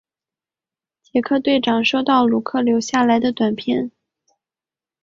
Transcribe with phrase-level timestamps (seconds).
[1.03, 3.91] 杰克队长收到鲁克的留下来的短片。